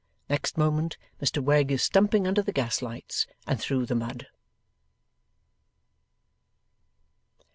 [0.31, 4.25] Next moment, Mr Wegg is stumping under the gaslights and through the mud.